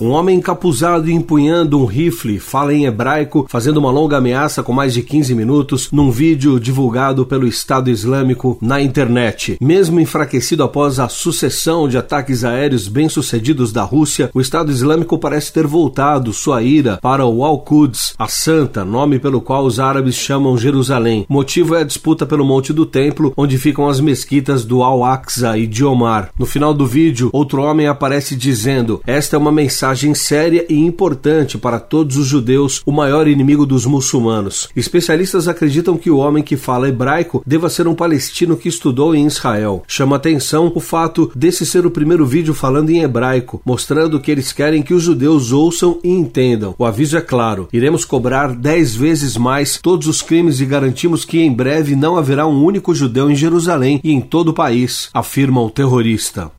Um 0.00 0.10
homem 0.10 0.38
encapuzado 0.38 1.10
e 1.10 1.12
empunhando 1.12 1.80
um 1.80 1.84
rifle 1.84 2.38
fala 2.38 2.72
em 2.72 2.84
hebraico, 2.84 3.46
fazendo 3.48 3.78
uma 3.78 3.90
longa 3.90 4.18
ameaça 4.18 4.62
com 4.62 4.72
mais 4.72 4.94
de 4.94 5.02
15 5.02 5.34
minutos 5.34 5.88
num 5.90 6.10
vídeo 6.10 6.60
divulgado 6.60 7.26
pelo 7.26 7.48
Estado 7.48 7.90
Islâmico 7.90 8.56
na 8.60 8.80
internet. 8.80 9.56
Mesmo 9.60 9.98
enfraquecido 9.98 10.62
após 10.62 11.00
a 11.00 11.08
sucessão 11.08 11.88
de 11.88 11.98
ataques 11.98 12.44
aéreos 12.44 12.86
bem-sucedidos 12.86 13.72
da 13.72 13.82
Rússia, 13.82 14.30
o 14.32 14.40
Estado 14.40 14.70
Islâmico 14.70 15.18
parece 15.18 15.52
ter 15.52 15.66
voltado 15.66 16.32
sua 16.32 16.62
ira 16.62 16.98
para 17.02 17.26
o 17.26 17.44
Al-Quds, 17.44 18.14
a 18.16 18.28
Santa, 18.28 18.84
nome 18.84 19.18
pelo 19.18 19.40
qual 19.40 19.64
os 19.64 19.80
árabes 19.80 20.14
chamam 20.14 20.56
Jerusalém. 20.56 21.26
O 21.28 21.32
motivo 21.32 21.74
é 21.74 21.80
a 21.80 21.84
disputa 21.84 22.24
pelo 22.24 22.44
Monte 22.44 22.72
do 22.72 22.86
Templo, 22.86 23.32
onde 23.36 23.58
ficam 23.58 23.88
as 23.88 23.98
mesquitas 23.98 24.64
do 24.64 24.82
Al-Aqsa 24.82 25.58
e 25.58 25.66
de 25.66 25.84
Omar. 25.84 26.30
No 26.38 26.46
final 26.46 26.72
do 26.72 26.86
vídeo, 26.86 27.30
outro 27.32 27.62
homem 27.62 27.88
aparece 27.88 28.36
dizendo: 28.36 29.00
Esta 29.04 29.34
é 29.34 29.38
uma 29.38 29.50
mensagem 29.50 29.87
mensagem 29.88 30.14
séria 30.14 30.66
e 30.68 30.74
importante 30.74 31.56
para 31.56 31.80
todos 31.80 32.18
os 32.18 32.26
judeus, 32.26 32.82
o 32.84 32.92
maior 32.92 33.26
inimigo 33.26 33.64
dos 33.64 33.86
muçulmanos. 33.86 34.68
Especialistas 34.76 35.48
acreditam 35.48 35.96
que 35.96 36.10
o 36.10 36.18
homem 36.18 36.42
que 36.42 36.58
fala 36.58 36.88
hebraico 36.88 37.42
deva 37.46 37.70
ser 37.70 37.88
um 37.88 37.94
palestino 37.94 38.56
que 38.56 38.68
estudou 38.68 39.14
em 39.14 39.26
Israel. 39.26 39.82
Chama 39.88 40.16
atenção 40.16 40.70
o 40.74 40.80
fato 40.80 41.32
desse 41.34 41.64
ser 41.64 41.86
o 41.86 41.90
primeiro 41.90 42.26
vídeo 42.26 42.52
falando 42.52 42.90
em 42.90 43.02
hebraico, 43.02 43.62
mostrando 43.64 44.20
que 44.20 44.30
eles 44.30 44.52
querem 44.52 44.82
que 44.82 44.92
os 44.92 45.02
judeus 45.02 45.52
ouçam 45.52 45.98
e 46.04 46.10
entendam. 46.10 46.74
O 46.78 46.84
aviso 46.84 47.16
é 47.16 47.22
claro: 47.22 47.66
iremos 47.72 48.04
cobrar 48.04 48.54
dez 48.54 48.94
vezes 48.94 49.38
mais 49.38 49.78
todos 49.80 50.06
os 50.06 50.20
crimes 50.20 50.60
e 50.60 50.66
garantimos 50.66 51.24
que 51.24 51.40
em 51.40 51.52
breve 51.52 51.96
não 51.96 52.16
haverá 52.16 52.46
um 52.46 52.62
único 52.62 52.94
judeu 52.94 53.30
em 53.30 53.36
Jerusalém 53.36 54.00
e 54.04 54.12
em 54.12 54.20
todo 54.20 54.48
o 54.48 54.54
país, 54.54 55.08
afirma 55.14 55.62
o 55.62 55.70
terrorista. 55.70 56.57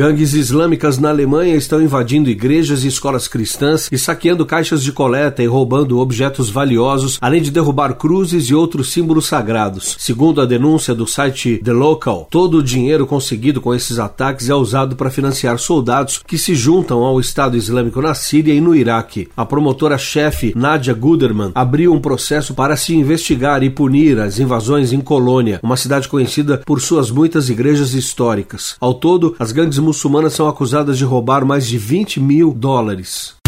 Gangues 0.00 0.32
islâmicas 0.32 0.96
na 0.96 1.10
Alemanha 1.10 1.54
estão 1.54 1.82
invadindo 1.82 2.30
igrejas 2.30 2.84
e 2.84 2.88
escolas 2.88 3.28
cristãs 3.28 3.86
e 3.92 3.98
saqueando 3.98 4.46
caixas 4.46 4.82
de 4.82 4.92
coleta 4.92 5.42
e 5.42 5.46
roubando 5.46 5.98
objetos 5.98 6.48
valiosos, 6.48 7.18
além 7.20 7.42
de 7.42 7.50
derrubar 7.50 7.92
cruzes 7.96 8.46
e 8.46 8.54
outros 8.54 8.94
símbolos 8.94 9.26
sagrados. 9.26 9.96
Segundo 9.98 10.40
a 10.40 10.46
denúncia 10.46 10.94
do 10.94 11.06
site 11.06 11.60
The 11.62 11.74
Local, 11.74 12.26
todo 12.30 12.56
o 12.56 12.62
dinheiro 12.62 13.06
conseguido 13.06 13.60
com 13.60 13.74
esses 13.74 13.98
ataques 13.98 14.48
é 14.48 14.54
usado 14.54 14.96
para 14.96 15.10
financiar 15.10 15.58
soldados 15.58 16.22
que 16.26 16.38
se 16.38 16.54
juntam 16.54 17.00
ao 17.04 17.20
Estado 17.20 17.54
Islâmico 17.54 18.00
na 18.00 18.14
Síria 18.14 18.54
e 18.54 18.60
no 18.60 18.74
Iraque. 18.74 19.28
A 19.36 19.44
promotora-chefe 19.44 20.54
Nadia 20.56 20.94
Guderman 20.94 21.52
abriu 21.54 21.92
um 21.92 22.00
processo 22.00 22.54
para 22.54 22.74
se 22.74 22.94
investigar 22.94 23.62
e 23.62 23.68
punir 23.68 24.18
as 24.18 24.38
invasões 24.38 24.94
em 24.94 25.00
Colônia, 25.02 25.60
uma 25.62 25.76
cidade 25.76 26.08
conhecida 26.08 26.62
por 26.64 26.80
suas 26.80 27.10
muitas 27.10 27.50
igrejas 27.50 27.92
históricas. 27.92 28.76
Ao 28.80 28.94
todo, 28.94 29.36
as 29.38 29.52
gangues 29.52 29.78
muçulmanas 29.90 30.34
são 30.34 30.48
acusadas 30.48 30.96
de 30.96 31.04
roubar 31.04 31.44
mais 31.44 31.66
de 31.66 31.76
20 31.76 32.20
mil 32.20 32.54
dólares. 32.54 33.39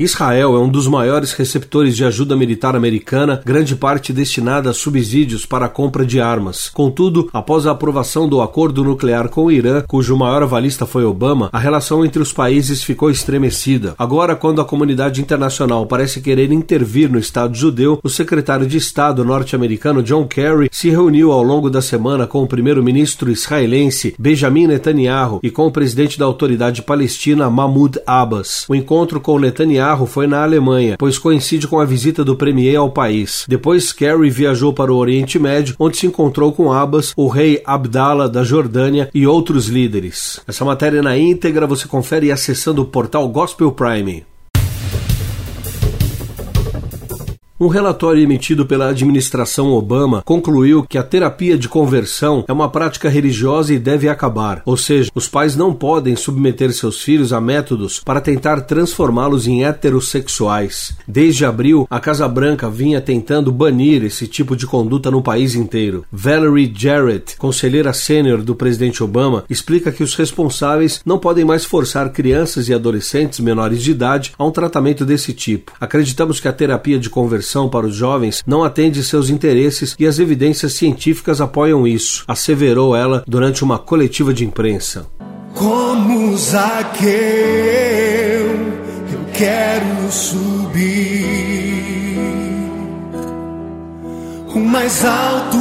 Israel 0.00 0.54
é 0.54 0.60
um 0.60 0.68
dos 0.68 0.86
maiores 0.86 1.32
receptores 1.32 1.96
de 1.96 2.04
ajuda 2.04 2.36
militar 2.36 2.76
americana, 2.76 3.42
grande 3.44 3.74
parte 3.74 4.12
destinada 4.12 4.70
a 4.70 4.72
subsídios 4.72 5.44
para 5.44 5.66
a 5.66 5.68
compra 5.68 6.06
de 6.06 6.20
armas. 6.20 6.70
Contudo, 6.72 7.28
após 7.32 7.66
a 7.66 7.72
aprovação 7.72 8.28
do 8.28 8.40
acordo 8.40 8.84
nuclear 8.84 9.28
com 9.28 9.46
o 9.46 9.50
Irã, 9.50 9.82
cujo 9.88 10.16
maior 10.16 10.44
avalista 10.44 10.86
foi 10.86 11.04
Obama, 11.04 11.50
a 11.52 11.58
relação 11.58 12.04
entre 12.04 12.22
os 12.22 12.32
países 12.32 12.80
ficou 12.84 13.10
estremecida. 13.10 13.96
Agora, 13.98 14.36
quando 14.36 14.60
a 14.60 14.64
comunidade 14.64 15.20
internacional 15.20 15.84
parece 15.84 16.20
querer 16.20 16.52
intervir 16.52 17.10
no 17.10 17.18
Estado 17.18 17.56
judeu, 17.56 17.98
o 18.00 18.08
secretário 18.08 18.68
de 18.68 18.76
Estado 18.76 19.24
norte-americano 19.24 20.00
John 20.00 20.28
Kerry 20.28 20.68
se 20.70 20.90
reuniu 20.90 21.32
ao 21.32 21.42
longo 21.42 21.68
da 21.68 21.82
semana 21.82 22.24
com 22.24 22.44
o 22.44 22.46
primeiro-ministro 22.46 23.32
israelense 23.32 24.14
Benjamin 24.16 24.68
Netanyahu 24.68 25.40
e 25.42 25.50
com 25.50 25.66
o 25.66 25.72
presidente 25.72 26.16
da 26.16 26.24
autoridade 26.24 26.82
palestina 26.82 27.50
Mahmoud 27.50 27.98
Abbas. 28.06 28.64
O 28.68 28.76
encontro 28.76 29.20
com 29.20 29.40
Netanyahu 29.40 29.87
Netanyahu 29.88 30.06
foi 30.06 30.26
na 30.26 30.42
Alemanha, 30.42 30.96
pois 30.98 31.16
coincide 31.18 31.66
com 31.66 31.80
a 31.80 31.84
visita 31.84 32.24
do 32.24 32.36
premier 32.36 32.76
ao 32.76 32.90
país. 32.90 33.44
Depois, 33.48 33.92
Kerry 33.92 34.28
viajou 34.28 34.72
para 34.72 34.92
o 34.92 34.96
Oriente 34.96 35.38
Médio, 35.38 35.76
onde 35.78 35.96
se 35.96 36.06
encontrou 36.06 36.52
com 36.52 36.72
Abbas, 36.72 37.12
o 37.16 37.28
rei 37.28 37.62
Abdallah 37.64 38.28
da 38.28 38.44
Jordânia 38.44 39.08
e 39.14 39.26
outros 39.26 39.66
líderes. 39.66 40.40
Essa 40.46 40.64
matéria 40.64 41.02
na 41.02 41.16
íntegra 41.16 41.66
você 41.66 41.88
confere 41.88 42.30
acessando 42.30 42.82
o 42.82 42.86
portal 42.86 43.26
Gospel 43.28 43.72
Prime. 43.72 44.24
Um 47.60 47.66
relatório 47.66 48.22
emitido 48.22 48.64
pela 48.64 48.88
administração 48.88 49.72
Obama 49.72 50.22
concluiu 50.24 50.84
que 50.84 50.96
a 50.96 51.02
terapia 51.02 51.58
de 51.58 51.68
conversão 51.68 52.44
é 52.46 52.52
uma 52.52 52.68
prática 52.70 53.08
religiosa 53.08 53.74
e 53.74 53.80
deve 53.80 54.08
acabar. 54.08 54.62
Ou 54.64 54.76
seja, 54.76 55.10
os 55.12 55.26
pais 55.26 55.56
não 55.56 55.74
podem 55.74 56.14
submeter 56.14 56.72
seus 56.72 57.02
filhos 57.02 57.32
a 57.32 57.40
métodos 57.40 57.98
para 57.98 58.20
tentar 58.20 58.60
transformá-los 58.60 59.48
em 59.48 59.64
heterossexuais. 59.64 60.94
Desde 61.04 61.44
abril, 61.44 61.84
a 61.90 61.98
Casa 61.98 62.28
Branca 62.28 62.70
vinha 62.70 63.00
tentando 63.00 63.50
banir 63.50 64.04
esse 64.04 64.28
tipo 64.28 64.54
de 64.54 64.64
conduta 64.64 65.10
no 65.10 65.20
país 65.20 65.56
inteiro. 65.56 66.04
Valerie 66.12 66.72
Jarrett, 66.72 67.36
conselheira 67.38 67.92
sênior 67.92 68.40
do 68.40 68.54
presidente 68.54 69.02
Obama, 69.02 69.42
explica 69.50 69.90
que 69.90 70.04
os 70.04 70.14
responsáveis 70.14 71.00
não 71.04 71.18
podem 71.18 71.44
mais 71.44 71.64
forçar 71.64 72.12
crianças 72.12 72.68
e 72.68 72.74
adolescentes 72.74 73.40
menores 73.40 73.82
de 73.82 73.90
idade 73.90 74.32
a 74.38 74.44
um 74.44 74.52
tratamento 74.52 75.04
desse 75.04 75.32
tipo. 75.32 75.72
Acreditamos 75.80 76.38
que 76.38 76.46
a 76.46 76.52
terapia 76.52 77.00
de 77.00 77.10
conversão 77.10 77.47
para 77.68 77.86
os 77.86 77.94
jovens 77.94 78.42
não 78.46 78.62
atende 78.62 79.02
seus 79.02 79.30
interesses 79.30 79.96
e 79.98 80.06
as 80.06 80.18
evidências 80.18 80.74
científicas 80.74 81.40
apoiam 81.40 81.86
isso, 81.86 82.24
asseverou 82.28 82.94
ela 82.94 83.24
durante 83.26 83.64
uma 83.64 83.78
coletiva 83.78 84.34
de 84.34 84.44
imprensa. 84.44 85.06
Como 85.54 86.36
Zaqueu, 86.36 87.08
eu 89.12 89.24
quero 89.32 90.12
subir 90.12 91.08
o 94.54 94.60
mais 94.60 95.04
alto 95.04 95.58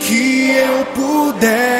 que 0.00 0.50
eu 0.50 0.84
puder. 0.94 1.77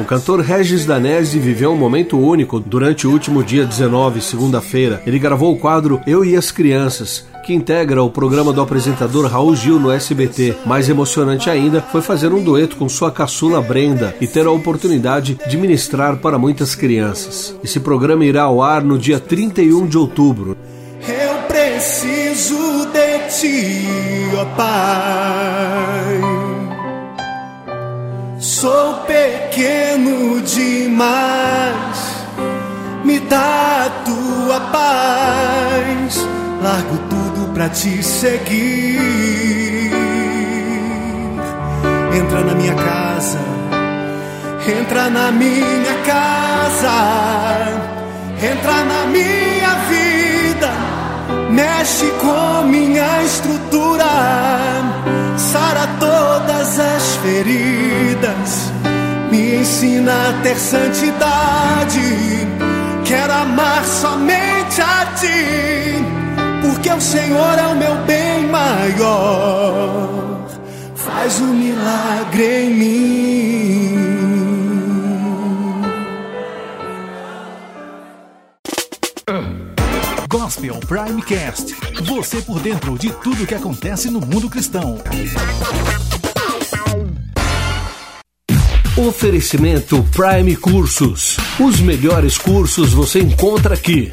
O 0.00 0.04
cantor 0.04 0.40
Regis 0.40 0.84
Danese 0.84 1.38
viveu 1.38 1.72
um 1.72 1.76
momento 1.76 2.18
único 2.18 2.58
durante 2.58 3.06
o 3.06 3.10
último 3.10 3.42
dia 3.42 3.64
19, 3.64 4.20
segunda-feira. 4.20 5.02
Ele 5.06 5.18
gravou 5.18 5.52
o 5.52 5.58
quadro 5.58 6.00
Eu 6.06 6.24
e 6.24 6.36
as 6.36 6.50
Crianças, 6.50 7.24
que 7.44 7.52
integra 7.52 8.02
o 8.02 8.10
programa 8.10 8.52
do 8.52 8.60
apresentador 8.60 9.26
Raul 9.26 9.54
Gil 9.54 9.78
no 9.78 9.90
SBT. 9.90 10.56
Mais 10.64 10.88
emocionante 10.88 11.50
ainda 11.50 11.80
foi 11.80 12.00
fazer 12.00 12.32
um 12.32 12.42
dueto 12.42 12.76
com 12.76 12.88
sua 12.88 13.10
caçula 13.10 13.60
Brenda 13.60 14.14
e 14.20 14.26
ter 14.26 14.46
a 14.46 14.50
oportunidade 14.50 15.38
de 15.48 15.56
ministrar 15.56 16.16
para 16.16 16.38
muitas 16.38 16.74
crianças. 16.74 17.54
Esse 17.62 17.80
programa 17.80 18.24
irá 18.24 18.42
ao 18.42 18.62
ar 18.62 18.82
no 18.82 18.98
dia 18.98 19.18
31 19.18 19.86
de 19.86 19.98
outubro. 19.98 20.56
Eu 21.06 21.42
preciso 21.48 22.86
de 22.86 23.18
ti, 23.28 23.86
ó 24.38 24.44
Pai. 24.56 25.21
Demais, 31.02 32.26
me 33.04 33.18
dá 33.20 33.86
a 33.86 33.90
tua 34.04 34.60
paz. 34.72 36.26
Largo 36.62 36.98
tudo 37.10 37.52
pra 37.52 37.68
te 37.68 38.02
seguir. 38.02 39.90
Entra 42.14 42.40
na 42.44 42.54
minha 42.54 42.74
casa, 42.74 43.38
entra 44.80 45.10
na 45.10 45.32
minha 45.32 45.94
casa, 46.06 46.98
entra 48.40 48.84
na 48.84 49.06
minha 49.06 49.74
vida, 49.90 50.70
mexe 51.50 52.06
com 52.20 52.62
minha 52.68 53.22
estrutura, 53.22 54.04
sara 55.36 55.86
todas 55.98 56.31
me 59.32 59.56
ensina 59.56 60.28
a 60.28 60.32
ter 60.42 60.58
santidade. 60.58 62.00
Quero 63.02 63.32
amar 63.32 63.82
somente 63.84 64.80
a 64.82 65.06
ti, 65.18 65.96
porque 66.60 66.90
o 66.90 67.00
Senhor 67.00 67.58
é 67.58 67.66
o 67.68 67.74
meu 67.74 67.94
bem 68.04 68.46
maior. 68.48 70.46
Faz 70.94 71.40
um 71.40 71.54
milagre 71.54 72.64
em 72.64 72.70
mim. 72.74 74.02
Gospel 80.28 80.78
Primecast. 80.80 81.74
Você 82.04 82.42
por 82.42 82.60
dentro 82.60 82.98
de 82.98 83.10
tudo 83.22 83.46
que 83.46 83.54
acontece 83.54 84.10
no 84.10 84.20
mundo 84.20 84.50
cristão. 84.50 84.98
Oferecimento 88.96 90.04
Prime 90.14 90.54
Cursos. 90.54 91.38
Os 91.58 91.80
melhores 91.80 92.36
cursos 92.36 92.92
você 92.92 93.20
encontra 93.20 93.72
aqui. 93.72 94.12